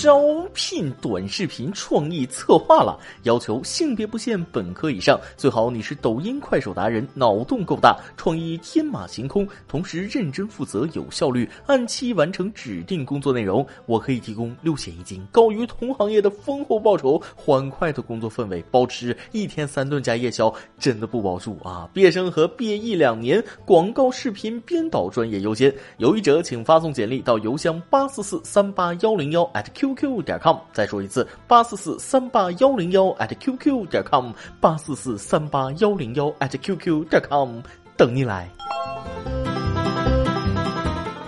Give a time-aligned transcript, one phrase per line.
[0.00, 0.18] 招
[0.52, 13.64] 聘短视频创意策划了，要求性别不限，本科以上，最好你是抖音、快手达人，脑洞够大，创意天马行空，同时认真负责、有效率，按期完成指定工作内容。
[13.86, 21.88] 我可以提供六险一金，高于同行业的丰厚报酬，欢快的工作氛围，包吃一天三顿加夜宵，真的不包住啊！
[21.92, 25.72] 毕业生和毕业一两年，广告视频编导专业优先。
[25.98, 30.56] 有意者请发送简历到邮箱八四四三八幺零幺 at qq 点 com。
[30.72, 37.60] 再说一次，八四四三八幺零幺 at qq 点 com，八四四三八幺零幺 at qq 点 com，
[37.96, 38.48] 等你来。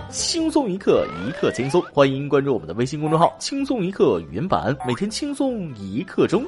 [0.09, 6.45] 轻松一刻，一刻轻松，欢迎关注我们的微信公众号“轻松一刻”语音版，每天轻松一刻钟。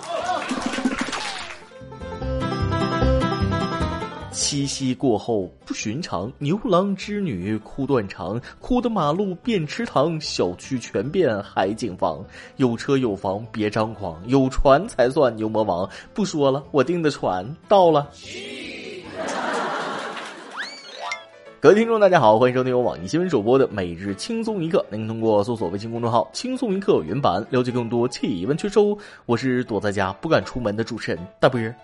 [4.37, 12.23] 七夕过后不寻常，牛郎织女哭断肠，哭的马路变池塘，小区全变海景房。
[12.57, 15.89] 有车有房别张狂，有船才算牛魔王。
[16.13, 18.11] 不说了，我订的船到了。
[21.67, 24.79] 各位听众，大家好，欢迎收听由网易新闻首播的《每日轻松一刻》。
[24.89, 28.79] 您通过搜索微信公众号“轻松一刻”原版了解更多气温趋势。
[29.25, 31.75] 我是躲在家不敢出门的主持人大波儿。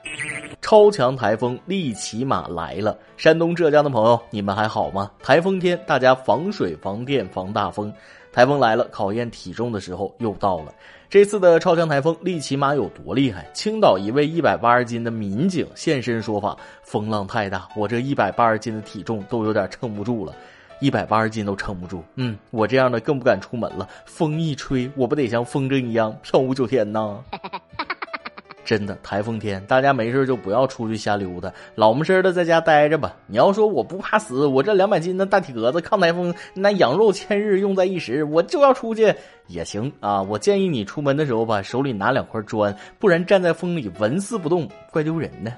[0.61, 5.11] 超强台风利奇马来了，山东浙江的朋友，你们还好吗？
[5.21, 7.93] 台风天，大家防水、防电、防大风。
[8.31, 10.73] 台风来了，考验体重的时候又到了。
[11.13, 13.47] 这次的超强台风利奇马有多厉害？
[13.53, 20.33] 青岛一位一百八十斤的民警现身说法：风浪太大，我这一百八十斤的体重都有点撑不住了，
[20.79, 22.03] 一百八十斤都撑不住。
[22.15, 27.23] 嗯，我这样的更不敢出门了，风一吹，我不得像风筝一样飘五九天呢。
[28.65, 33.15] 真的台风天，大家没事就不要出去瞎溜达，老么事的在家待着吧。
[33.27, 39.13] 你要说我不怕死，我这两百斤的大体格子抗台风，那养肉千日用在一时，我就要出去
[39.47, 40.21] 也行啊。
[40.21, 45.51] 我建议你出门的时候吧，手里拿两块砖，不然站在风里纹丝不动，怪丢人的。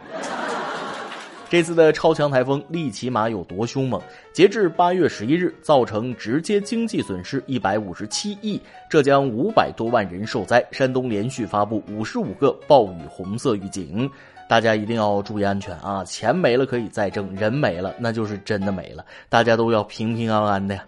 [1.48, 4.02] 这次的超强台风利奇马有多凶猛？
[4.34, 14.10] 截至八月十一日，造成直接经济损失一百五十七亿，浙江五百多万人受灾，山东连续发布五十五个暴雨红色预警，
[14.50, 16.04] 大家一定要注意安全啊！
[16.04, 20.84] 钱没了可以再挣，人没了那就是真的没了，大家都要平平安安的呀！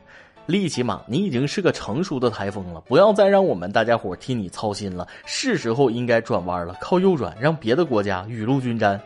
[0.48, 9.00] 利奇马，你已经是个成熟的台风了，不要再让我们大家伙替你操心了，是时候应该转弯了，靠右转，让别的国家雨露均沾。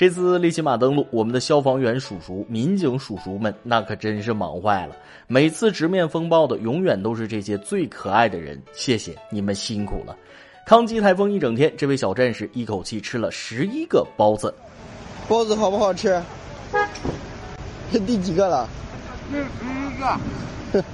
[0.00, 4.96] 这次利奇马登陆，我们的消防员叔叔、民警叔叔们那可真是忙坏了。
[5.26, 8.58] 每次直面风暴的，永远都是这些最可爱的人。
[8.72, 10.16] 谢谢你们辛苦了。
[10.64, 14.54] 抗击台风一整天，这位小战士一口气吃了十一个包子。
[15.28, 16.18] 包子好不好吃？
[17.92, 18.66] 这 第几个了？
[19.30, 20.84] 第 十一个。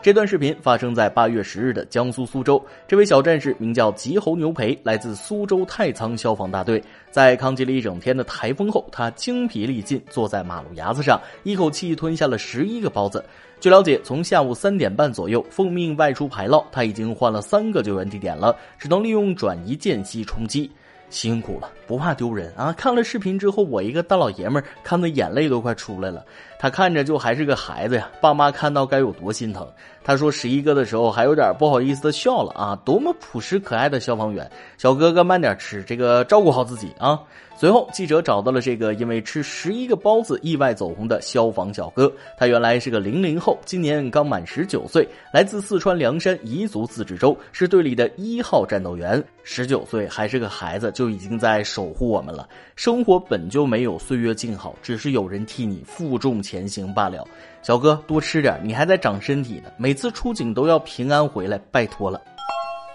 [0.00, 2.64] 这段视频发生在八月十日的江苏苏州。
[2.86, 6.80] 这位小战士名叫吉侯牛培，来自苏州太仓消防大队。
[7.10, 13.24] 在抗击了一整天的台风后，他精疲力尽，坐在马路牙子上，一口气吞下了十一个包子。
[13.58, 20.70] 据了解，从下午三点半左右奉命外出排涝，他已经换了三个救援地点了，只能利用转移间隙充饥。
[21.10, 22.70] 辛苦了，不怕丢人啊！
[22.74, 26.22] 看了视频之后，我一个大老爷们儿看的眼泪都快出来了。
[26.58, 29.66] 他看着就还是个孩子呀，爸妈看到该有多心疼。
[30.02, 37.20] 他说十一个的时候还有点不好意思的笑了啊，多么朴实可爱的消防员，小哥哥慢点吃，这个照顾好自己啊。
[37.56, 49.22] 随后记者找到了这个因为吃十一个包子意外走红的消防小哥，他原来是个零零后，今年刚满十九岁，来自四川凉山彝族自治州，是队里的一号战斗员。
[49.42, 52.48] 十九岁还是个孩子，就已经在守护我们了。
[52.76, 57.22] 生活本就没有岁月静好，只是有人替你负重前行罢了。
[57.60, 59.70] 小哥多吃点，你还在长身体呢。
[59.76, 62.18] 每次出警都要平安回来，拜托了。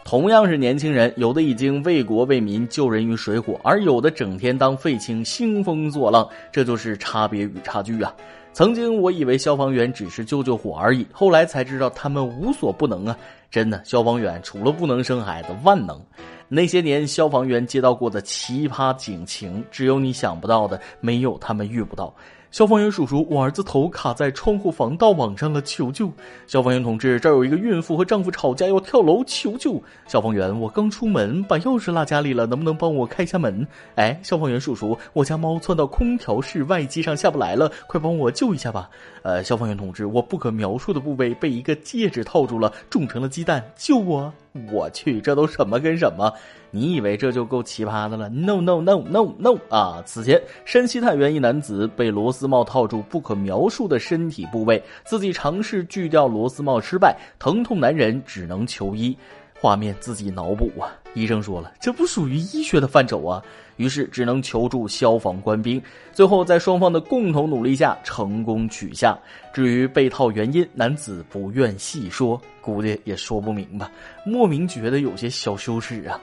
[0.04, 8.12] 同样是年轻人，有的已经为国为民救人于水火，而有的整天当废青兴风作浪，这就是差别与差距啊！
[8.54, 13.18] 曾经我以为消防员只是救救火而已，后来才知道他们无所不能啊！
[13.52, 16.00] 真的，消防员除了不能生孩子，万能。
[16.50, 22.14] 那些年消防员接到过的奇葩警情，只有你想不到的，没有他们遇不到。
[22.54, 26.12] 消防员叔叔，我儿子头卡在窗户防盗网上了，求救！
[26.46, 29.82] 消防员同志，这儿有一个孕妇和丈夫吵架要跳楼，求救！
[30.06, 33.68] 消防员，我刚出门把钥匙落家里了，能不能帮我开下门？
[33.96, 38.88] 哎，消防员叔叔，我家猫窜到空调室外机上下不来了，快帮我救一下吧！
[39.24, 44.32] 呃，消防员同志，我不可描述的部位被一个戒指套住了，肿成了鸡蛋，救我！
[44.72, 46.32] 我去，这都什么跟什么？
[46.70, 50.02] 你以为这就够奇葩的了？No No No No No 啊！
[50.06, 59.16] 此前，山西太原一男子被螺丝帽套住不可描述的身体部位，自己尝试锯掉螺丝帽失败，疼痛难忍，只能求医。
[59.64, 60.92] 画面自己脑补啊！
[61.14, 63.42] 医生说了，这不属于医学的范畴啊，
[63.78, 65.82] 于是只能求助消防官兵。
[66.12, 69.18] 最后在双方的共同努力下，成功取下。
[69.54, 73.90] 至于被套原因，男子不愿细说，估计也说不明白，
[74.26, 76.20] 莫名觉得有些小羞耻啊。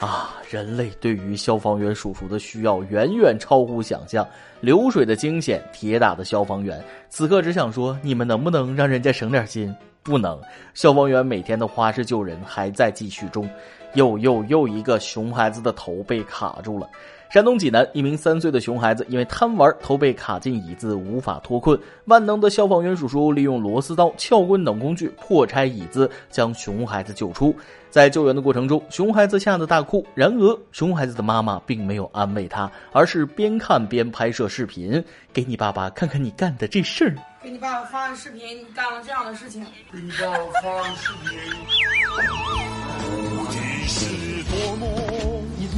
[0.00, 0.34] 啊！
[0.48, 4.26] 人类对于消防员叔叔的需要远远超乎想象，
[4.60, 9.74] 流水的惊险，铁打的消防员，此刻只想说：你们能不能让人家省点心？
[10.02, 10.40] 不能。
[10.72, 13.46] 消防员每天的花式救人还在继续中，
[13.92, 16.88] 又又又一个熊孩子的头被卡住了。
[17.30, 21.78] 山东济南一名三岁的熊孩子因为贪玩，头被卡进椅子，无法脱困。
[22.06, 27.54] 万能的消防员叔叔利用螺丝刀、撬棍等工具破拆椅子，将熊孩子救出。
[27.90, 30.06] 在救援的过程中，熊孩子吓得大哭。
[30.14, 37.14] 然而，熊孩子的妈妈并没有安慰他，而是边看边拍摄视频，给你爸爸看看你干的这事儿。
[37.42, 39.62] 给你爸爸发个视频，你干了这样的事情。
[39.92, 42.77] 给你爸爸发个视频。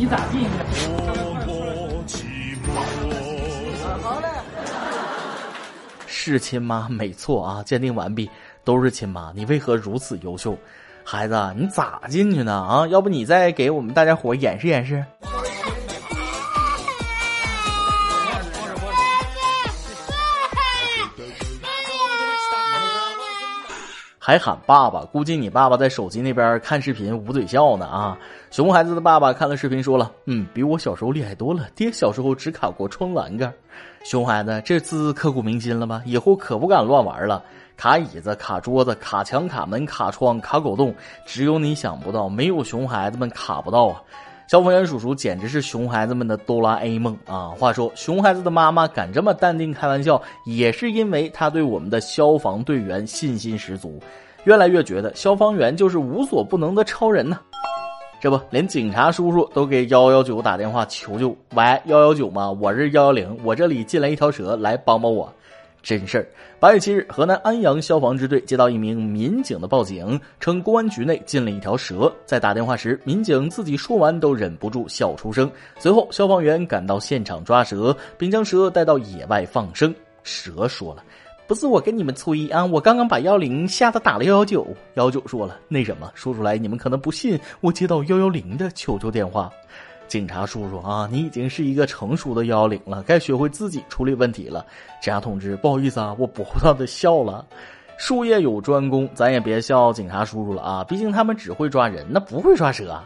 [0.01, 0.51] 你咋地的？
[6.07, 7.63] 是亲妈，没错啊！
[7.63, 8.31] 鉴定完毕，
[8.65, 9.31] 都是亲妈。
[9.37, 10.57] 你为何如此优秀，
[11.05, 11.55] 孩子？
[11.55, 12.51] 你咋进去呢？
[12.51, 15.05] 啊，要不你再给我们大家伙演示演示。
[24.31, 28.17] 还喊爸爸，估计你爸爸在手机那边看视频捂嘴笑呢啊！
[28.53, 31.67] 熊孩子的爸爸看了视频说了，嗯，比我小时候厉害多了。
[31.75, 33.53] 爹小时候只卡过窗栏杆，
[34.05, 36.01] 熊孩子这次刻骨铭心了吧？
[36.07, 37.43] 以后可不敢乱玩了，
[37.77, 40.95] 卡椅子、卡桌子、卡墙、卡门、卡窗、卡狗洞，
[41.27, 44.01] 只有你想不到，没有熊孩子们卡不到啊！
[44.51, 47.51] 消防员叔叔简直是熊孩子们的哆啦 A 梦啊！
[47.57, 54.01] 话说，熊孩子的妈妈敢这么淡定开玩笑，也是因为她对我们的消防队员信心十足，
[54.43, 57.39] 越来越觉得消防员就是无所不能的超人呢。
[58.21, 61.29] 这不，连警察叔叔都给幺幺九打电话求救。
[61.55, 62.51] 喂，幺幺九吗？
[62.51, 65.33] 我是幺幺零，我这里进来一条蛇，来帮帮我。
[65.83, 66.27] 真事儿！
[66.59, 72.13] 八月七日，河南安阳消防支队接到一名民警的报警，称公安局内进了一条蛇。
[72.27, 75.51] 在打电话时，民警自己说完都忍不住笑出声。
[75.79, 79.95] 随后，消防员赶到现场抓蛇，并将蛇带到野外放生。
[80.23, 81.03] 蛇说了
[81.49, 89.51] ：“不是我跟你们催啊，我刚刚把幺零吓得打了幺幺九。”幺九说了：“那什么，说出来你们可能不信，我接到幺幺零的求救电话。”
[90.11, 94.67] 警察叔叔啊，你已经是一个成熟的幺幺零了，该学会自己处理问题了。
[95.01, 97.47] 警察同志，不好意思啊，我不道的笑了。
[97.97, 103.01] 术业有专攻，咱也别笑警察叔叔了啊，毕竟他们只会抓人，那不会抓蛇。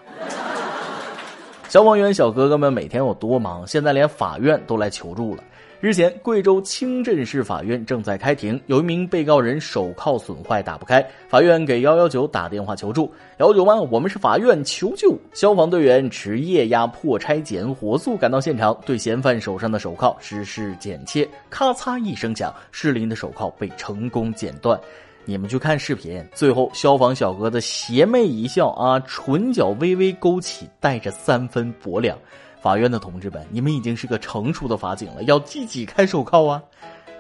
[1.69, 5.45] 消防员小哥哥们每天有多忙，现在连法院都来求助了。
[5.85, 13.13] 日前，贵州清镇市法院正在开庭，有一名被告人手铐损坏打不开，法院给幺幺九打电话求助。
[13.37, 13.75] 幺九吗？
[13.91, 15.15] 我们是法院求救。
[15.35, 21.29] 消防队员持液压破拆剪，火速赶到现场，对嫌犯手上的手铐实施剪切。
[21.51, 24.81] 咔嚓一声响，失灵的手铐被成功剪断。
[25.27, 32.19] 你们去看视频，最后消防小哥的邪魅一笑啊，唇角微微勾起，带着三分薄凉。
[32.65, 36.63] 法院的同志们，你们已经是个成熟的法警了，要自己开手铐啊！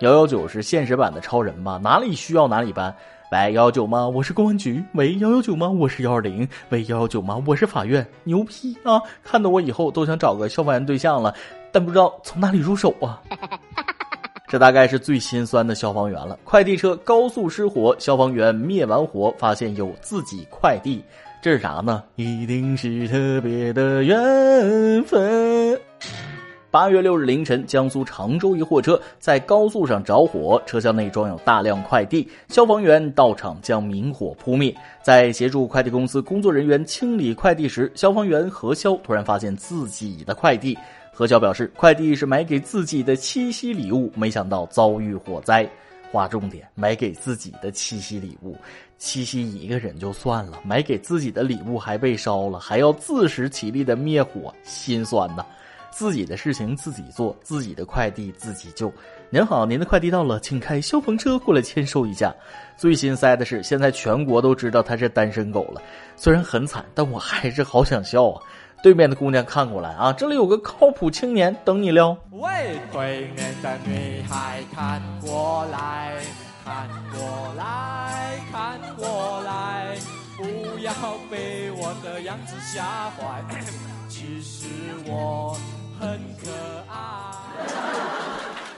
[0.00, 1.78] 幺幺九是现实版的超人吗？
[1.84, 2.96] 哪里需要哪里搬。
[3.30, 4.08] 喂，幺幺九吗？
[4.08, 4.82] 我是公安局。
[4.94, 5.68] 喂，幺幺九吗？
[5.68, 6.48] 我是幺二零。
[6.70, 7.42] 喂，幺幺九吗？
[7.46, 8.06] 我是法院。
[8.22, 8.98] 牛批啊！
[9.22, 11.34] 看得我以后都想找个消防员对象了，
[11.70, 13.20] 但不知道从哪里入手啊！
[14.48, 16.38] 这大概是最心酸的消防员了。
[16.42, 21.04] 快递车高速失火，消防员灭完火，发现有自己快递。
[21.44, 22.02] 这是啥呢？
[22.16, 25.78] 一定是特别的缘分。
[26.70, 34.74] 八月六日凌晨，江苏常州一货车在高速上着火，车厢内装有大量快递，消防员到场将明火扑灭。
[35.02, 40.74] 在协助快递公司工作人员清理快递时，消防员何潇突然发现自己的快递。
[41.12, 45.68] 何潇表示，快递是买给自己的七夕礼物，没想到遭遇火灾。
[46.14, 48.56] 划重点，买给自己的七夕礼物，
[48.98, 55.44] 七夕一个人就算了，买给自己的礼物还被烧了，还要自食其力的灭火，心酸呐！
[55.90, 58.92] 自己的事情自己做，自己的快递自己救。
[59.28, 62.32] 您好，您的快递到了，请开消防车过来签收一下。
[62.76, 65.82] 最心塞的是，现在全国都知道他是单身狗了，
[66.14, 68.40] 虽然很惨，但我还是好想笑啊。
[68.84, 72.14] 对面的姑娘看过来啊，这里有个靠谱青年等你撩。
[72.32, 76.12] 喂，对面的女孩看过来，
[76.62, 79.96] 看过来看过来，
[80.36, 80.92] 不要
[81.30, 83.42] 被我的样子吓坏。
[84.06, 84.66] 其实
[85.06, 85.56] 我
[85.98, 86.50] 很可
[86.86, 88.13] 爱。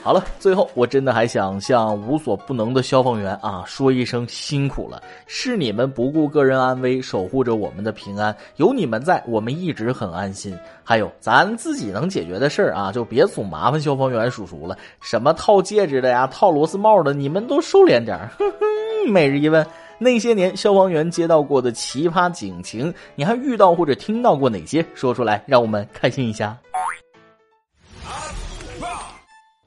[0.07, 10.57] 好了，最后我真的还想向无所不能的消防员啊说一声辛苦了，是你们不顾个人安危，守护着我们的平安，有你们在，我们一直很安心。
[10.81, 14.77] 还有咱自己能解决的事儿啊，就别总麻烦消防员叔叔了。
[15.01, 18.29] 什么套戒指的呀，套螺丝帽的，你们都收敛点儿。
[19.11, 24.85] 每日一问：那些年消防员接到过的奇葩警情，你还遇到或者听到过哪些？
[24.93, 26.57] 说出来，让我们开心一下。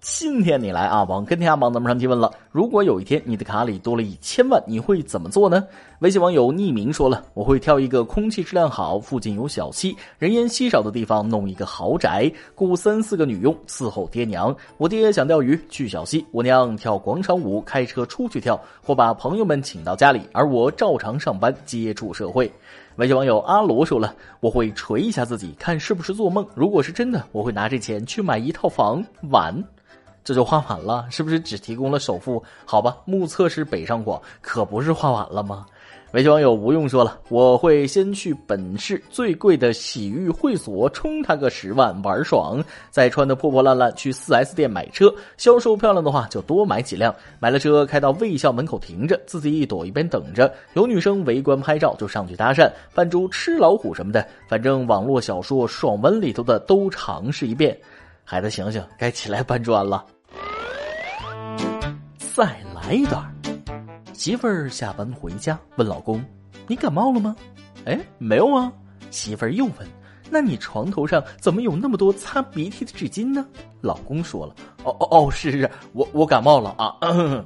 [0.00, 1.04] 今天你来啊！
[1.04, 5.62] 网跟天下榜咱们上提问了：如果有一天你的卡里多了一千万，你会怎么做呢？
[5.98, 14.56] 微信网友匿名说了：我会挑一个空气质量好、附近有小溪、人烟稀少的地方，弄一个豪宅，雇三四个女佣伺候爹娘。
[14.78, 22.50] 我爹想钓鱼去小溪，我娘跳广场舞，开车出去跳，或把朋友们请到家里，而我照常上班，接触社会。
[22.96, 26.46] 微信网友阿罗说了：我会锤一下自己，看是不是做梦。
[26.54, 29.62] 如果是真的，我会拿这钱去买一套房玩。
[30.22, 32.42] 这就画完了，是不是只提供了首付？
[32.64, 35.66] 好吧，目测是北上广，可不是画完了吗？
[36.12, 42.60] 微信网友吴用说了，我会先去本市最贵的洗浴会所充他个十万玩爽，
[42.90, 57.78] 再穿的破破烂烂去四 S 店买车，销售漂亮的话就多买几辆，买了车开到卫校门口停着，自己一躲一边等着，有女生围观拍照就上去搭讪，扮猪吃老虎什么的，反正网络小说爽文里头的都尝试一遍。
[58.30, 60.06] 孩子醒醒，该起来搬砖了。
[62.32, 63.20] 再来一段。
[64.12, 66.24] 媳妇儿下班回家，问老公
[66.68, 67.34] ：“你感冒了吗？”
[67.86, 68.72] 哎，没有啊。
[69.10, 69.74] 媳妇儿又问
[70.30, 73.44] ：“那你床头上怎么有那么多擦鼻涕的纸巾呢？”
[73.82, 74.54] 老公说了
[74.86, 76.94] ：“哦哦哦，是是是，我我感冒了啊。”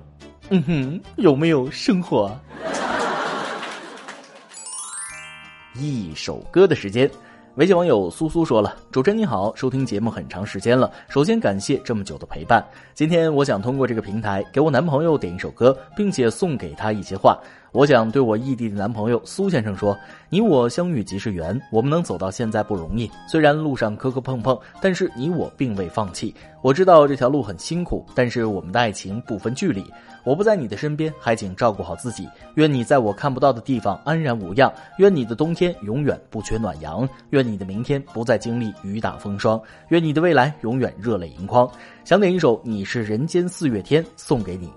[0.50, 2.30] 嗯哼，有没有生活？
[5.76, 7.10] 一首歌的时间。
[7.56, 12.61] 微信网友苏苏说了：“主持人你好，收听节目很长时间了，首先感谢这么久的陪伴。
[12.94, 17.38] 今天我想通过这个平台给我男朋友点一首歌，并且送给他一些话。
[17.74, 26.32] 我想对我异地的男朋友苏先生说：你我相遇即是缘，我们能走到现在不容易，虽然路上磕磕碰碰，但是你我并未放弃。
[26.62, 29.84] 我知道这条路很辛苦，但是我们的爱情不分距离。”
[30.22, 32.26] 我不在你的身边，还请照顾好自己。
[32.54, 34.72] 愿你在我看不到的地方安然无恙。
[34.96, 37.06] 愿你的冬天永远不缺暖阳。
[37.30, 39.60] 愿你的明天不再经历雨打风霜。
[39.88, 41.70] 愿你的未来永远热泪盈眶。
[42.04, 44.70] 想点一首《你是人间四月天》送给你。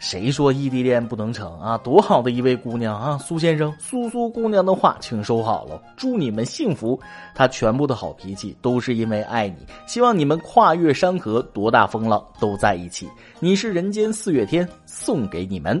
[0.00, 1.76] 谁说异地恋不能成啊？
[1.78, 3.18] 多好的一位姑娘啊！
[3.18, 6.98] 苏先生，苏苏姑娘的话请收好了，祝你们幸福。
[7.34, 13.06] 她全部的好脾气都是因为爱你，希望你们跨越山河，多大风浪都在一起。
[13.40, 15.80] 你是人间四月天，送给你们。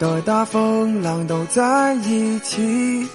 [0.00, 3.06] 的大风浪都在一起，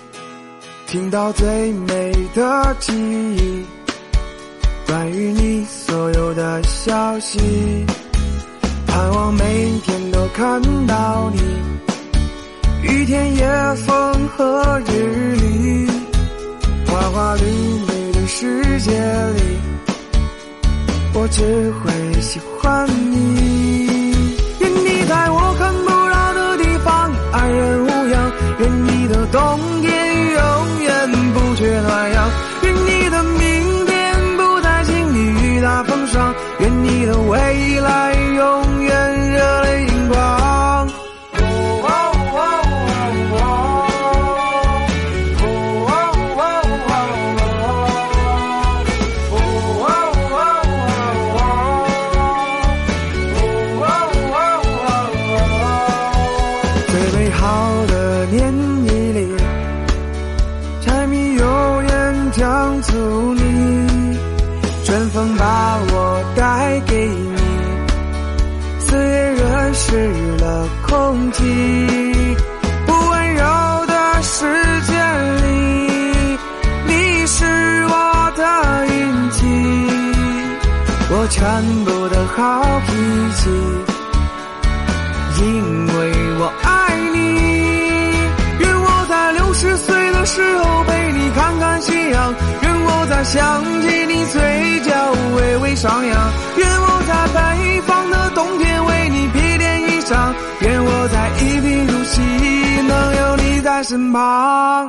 [0.85, 3.65] 听到最美的记忆，
[4.85, 7.39] 关于你所有的消息，
[8.85, 11.41] 盼望每天都看到你，
[12.83, 15.89] 雨天夜风和日丽，
[16.85, 19.41] 花花绿绿的世界里，
[21.15, 23.04] 我只会喜欢你，
[82.35, 82.91] 好脾
[83.35, 83.49] 气，
[85.41, 86.69] 因为我爱
[87.13, 87.17] 你。
[88.59, 94.91] 愿我在六十岁的时候陪你看看夕阳，愿我在想起你嘴角
[95.37, 102.21] 微微上扬，愿我在北方的冬天为你披件衣裳，愿我在一贫如洗
[102.85, 104.85] 能有你在身旁。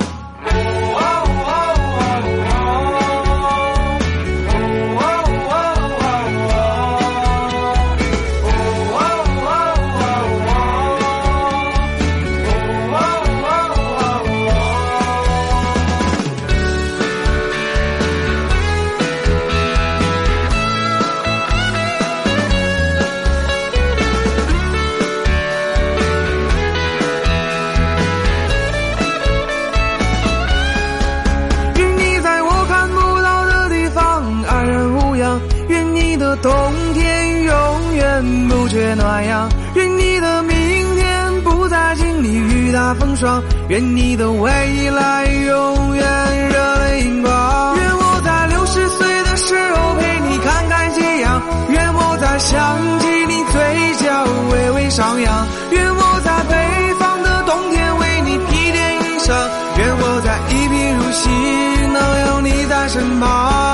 [43.17, 44.51] 霜，愿你的未
[44.91, 47.75] 来永远热泪盈眶。
[47.75, 59.33] 愿我在六十岁的时候陪你看看夕阳，愿我在想起你嘴角微微上扬，愿我在北方的冬天为你披件衣裳，
[59.79, 61.27] 愿我在一贫如洗，
[61.91, 61.97] 能
[62.27, 63.66] 有你在身旁。